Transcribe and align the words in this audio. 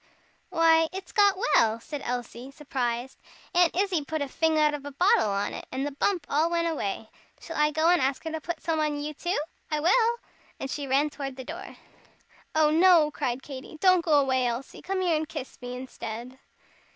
"Why, 0.49 0.89
it's 0.91 1.11
got 1.11 1.37
well!" 1.37 1.79
said 1.79 2.01
Elsie, 2.03 2.49
surprised. 2.49 3.19
"Aunt 3.53 3.75
Izzie 3.75 4.03
put 4.03 4.23
a 4.23 4.27
fing 4.27 4.57
out 4.57 4.73
of 4.73 4.83
a 4.83 4.89
bottle 4.91 5.29
on 5.29 5.53
it, 5.53 5.67
and 5.71 5.85
the 5.85 5.91
bump 5.91 6.25
all 6.27 6.49
went 6.49 6.67
away. 6.67 7.11
Shall 7.39 7.55
I 7.55 7.69
go 7.69 7.87
and 7.89 8.01
ask 8.01 8.23
her 8.23 8.31
to 8.31 8.41
put 8.41 8.63
some 8.63 8.79
on 8.79 8.99
you 8.99 9.13
too 9.13 9.37
I 9.69 9.79
will." 9.79 10.17
And 10.59 10.71
she 10.71 10.87
ran 10.87 11.11
toward 11.11 11.35
the 11.35 11.43
door. 11.45 11.77
"Oh, 12.55 12.71
no!" 12.71 13.11
cried 13.11 13.43
Katy, 13.43 13.77
"don't 13.79 14.03
go 14.03 14.13
away, 14.19 14.47
Elsie. 14.47 14.81
Come 14.81 15.01
here 15.01 15.15
and 15.15 15.29
kiss 15.29 15.61
me, 15.61 15.75
instead." 15.75 16.39